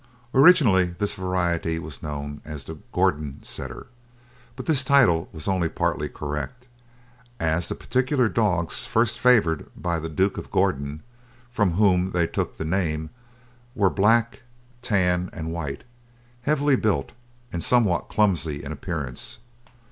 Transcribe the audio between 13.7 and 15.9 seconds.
were black, tan, and white,